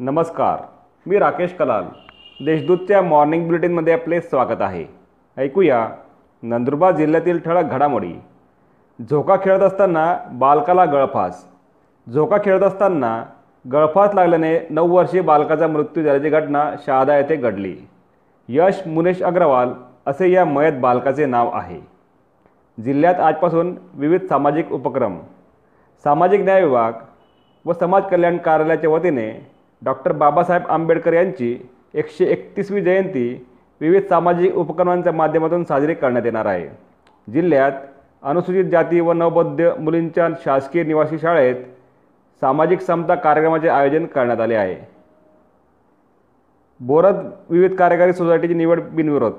नमस्कार 0.00 0.62
मी 1.06 1.18
राकेश 1.18 1.52
कलाल. 1.54 1.84
देशदूतच्या 2.44 3.02
मॉर्निंग 3.02 3.46
बुलेटिनमध्ये 3.46 3.92
आपले 3.92 4.20
स्वागत 4.20 4.62
आहे. 4.62 4.84
ऐकूया 5.36 5.86
नंदुरबार 6.42 6.96
जिल्ह्यातील 6.96 7.38
ठळक 7.38 7.64
घडामोडी. 7.64 8.12
झोका 9.10 9.36
खेळत 9.36 9.60
असताना 9.60 10.16
बालकाला 10.32 10.84
गळफास. 10.84 11.44
झोका 12.06 12.36
खेळत 12.44 12.62
असताना 12.62 13.24
गळफास 13.72 14.14
लागल्याने 14.14 14.58
नऊ 14.70 14.88
वर्षीय 14.88 15.20
बालकाचा 15.20 15.66
मृत्यू 15.66 16.02
झाल्याची 16.02 16.30
घटना 16.30 16.64
शहादा 16.86 17.16
येथे 17.16 17.36
घडली. 17.36 17.76
यश 18.48 18.82
मुनेश 18.86 19.22
अग्रवाल 19.22 19.72
असे 20.06 20.32
या 20.32 20.44
मयत 20.44 20.80
बालकाचे 20.80 21.26
नाव 21.26 21.50
आहे. 21.52 21.80
जिल्ह्यात 22.84 23.20
आजपासून 23.20 23.76
विविध 23.94 24.26
सामाजिक 24.28 24.72
उपक्रम 24.72 25.18
सामाजिक 26.04 26.40
न्याय 26.40 26.64
विभाग 26.64 26.92
व 27.64 27.72
समाज 27.72 28.02
कल्याण 28.10 28.36
कार्यालयाच्या 28.36 28.90
वतीने 28.90 29.54
डॉक्टर 29.84 30.12
बाबासाहेब 30.12 30.62
आंबेडकर 30.68 31.12
यांची 31.12 31.56
एकशे 31.94 32.24
एकतीसवी 32.24 32.80
जयंती 32.80 33.46
विविध 33.80 34.02
सामाजिक 34.08 34.54
उपक्रमांच्या 34.54 35.12
माध्यमातून 35.12 35.64
साजरी 35.64 35.94
करण्यात 35.94 36.24
येणार 36.24 36.46
आहे. 36.46 36.68
जिल्ह्यात 37.32 37.72
अनुसूचित 38.22 38.64
जाती 38.64 39.00
व 39.00 39.12
नवबौद्ध 39.12 39.70
मुलींच्या 39.80 40.28
शासकीय 40.44 40.82
निवासी 40.82 41.18
शाळेत 41.18 41.54
सामाजिक 42.40 42.80
समता 42.80 43.14
कार्यक्रमाचे 43.14 43.68
आयोजन 43.68 44.06
करण्यात 44.06 44.40
आले 44.40 44.54
आहे. 44.54 44.76
बोरद 46.80 47.30
विविध 47.50 47.74
कार्यकारी 47.74 48.12
सोसायटीची 48.12 48.54
निवड 48.54 48.80
बिनविरोध. 48.80 49.32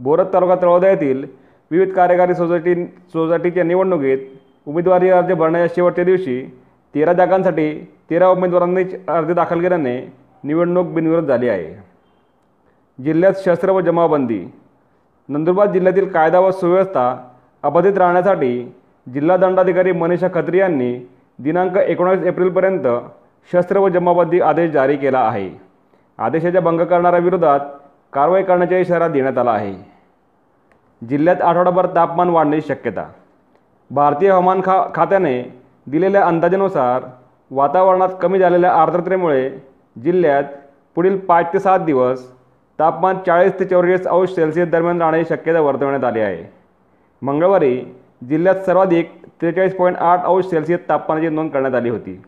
बोरद 0.00 0.32
तालुका 0.32 0.54
तळोदा 0.62 0.88
येथील 0.90 1.24
विविध 1.70 1.92
कार्यकारी 1.92 2.34
सोसायटी 2.34 2.74
सोसायटीच्या 2.84 3.64
निवडणुकीत 3.64 4.18
उमेदवारी 4.66 5.08
अर्ज 5.08 5.32
भरण्याच्या 5.32 5.74
शेवटच्या 5.74 6.04
दिवशी 6.04 6.44
तेरा 6.94 7.12
जागांसाठी 7.12 7.94
तेरा 8.10 8.28
उमेदवारांनी 8.28 8.82
अर्ज 9.08 9.32
दाखल 9.32 9.60
केल्याने 9.60 10.12
निवडणूक 10.44 10.86
बिनविरोध 10.86 11.24
झाली 11.24 11.48
आहे. 11.48 11.84
जिल्ह्यात 13.04 13.32
शस्त्र 13.36 13.70
व 13.70 13.80
जमावबंदी 13.80 14.44
नंदुरबार 15.28 15.66
जिल्ह्यातील 15.66 16.08
कायदा 16.08 16.40
व 16.40 16.50
सुव्यवस्था 16.50 17.16
अबाधित 17.62 17.98
राहण्यासाठी 17.98 18.74
जिल्हा 19.14 19.36
दंडाधिकारी 19.36 19.92
मनीषा 19.92 20.28
खत्री 20.34 20.58
यांनी 20.58 21.08
दिनांक 21.38 21.76
एकोणावीस 21.76 22.22
एप्रिलपर्यंत 22.22 22.86
शस्त्र 23.52 23.78
व 23.78 23.88
जमाबंदी 23.88 24.40
आदेश 24.40 24.70
जारी 24.70 24.96
केला 24.96 25.20
आहे. 25.20 25.50
आदेशाच्या 26.18 26.60
भंग 26.60 26.80
करणाऱ्या 26.80 27.20
विरोधात 27.20 27.60
कारवाई 28.12 28.42
करण्याचा 28.42 28.78
इशारा 28.78 29.08
देण्यात 29.08 29.38
आला 29.38 29.50
आहे. 29.50 29.74
जिल्ह्यात 31.08 31.42
आठवडाभर 31.42 31.86
तापमान 31.86 32.28
वाढण्याची 32.28 32.68
शक्यता. 32.68 33.04
भारतीय 33.90 34.30
हवामान 34.30 34.60
खा 34.60 34.82
खात्याने 34.94 35.63
दिलेल्या 35.86 36.24
अंदाजानुसार 36.24 37.02
वातावरणात 37.50 38.08
कमी 38.22 38.38
झालेल्या 38.38 38.72
आर्द्रतेमुळे 38.72 39.50
जिल्ह्यात 40.04 40.44
पुढील 40.94 41.18
पाच 41.18 41.46
ते 41.52 41.58
सात 41.58 41.78
दिवस 41.78 42.32
तापमान 42.78 43.16
चाळीस 43.26 43.52
ते 43.60 43.64
चौवेचाळीस 43.64 44.06
अंश 44.06 44.28
सेल्सिअस 44.28 44.68
दरम्यान 44.68 44.98
राहण्याची 44.98 45.34
शक्यता 45.34 45.60
वर्तवण्यात 45.60 46.04
आली 46.04 46.20
आहे. 46.20 46.52
मंगळवारी 47.22 47.84
जिल्ह्यात 48.28 48.54
सर्वाधिक 48.54 49.12
त्रेचाळीस 49.40 49.76
पॉईंट 49.76 49.96
आठ 49.96 50.24
अंश 50.24 50.44
सेल्सिअस 50.44 50.80
तापमानाची 50.88 51.28
नोंद 51.28 51.50
करण्यात 51.50 51.74
आली 51.74 51.88
होती. 51.88 52.22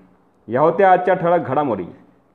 या 0.48 0.60
होत्या 0.60 0.92
आजच्या 0.92 1.14
ठळक 1.14 1.48
घडामोडी. 1.48 1.84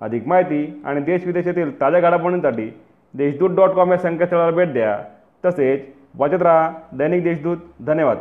अधिक 0.02 0.28
माहिती 0.28 0.82
आणि 0.86 1.02
देश 1.02 1.26
विदेशातील 1.26 1.82
ताज्या 1.82 2.00
घडामोडींसाठी 2.00 2.80
देशदूत 3.14 3.50
डॉट 3.50 3.70
कॉम 3.70 3.92
या 3.92 3.98
संकेतस्थळाला 3.98 4.52
भेट 4.52 4.74
द्या. 4.74 5.00
तसेच 5.46 5.82
वाचत 6.16 6.42
राहा 6.42 6.72
दैनिक 6.94 7.24
देशदूत. 7.24 7.58
धन्यवाद. 7.86 8.18